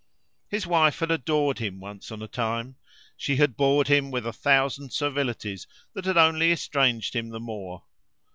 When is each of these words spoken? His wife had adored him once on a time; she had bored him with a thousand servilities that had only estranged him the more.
His 0.49 0.65
wife 0.65 0.97
had 0.97 1.11
adored 1.11 1.59
him 1.59 1.79
once 1.79 2.11
on 2.11 2.23
a 2.23 2.27
time; 2.27 2.75
she 3.15 3.35
had 3.35 3.55
bored 3.55 3.87
him 3.87 4.09
with 4.09 4.25
a 4.25 4.33
thousand 4.33 4.89
servilities 4.91 5.67
that 5.93 6.05
had 6.05 6.17
only 6.17 6.51
estranged 6.51 7.15
him 7.15 7.29
the 7.29 7.39
more. 7.39 7.83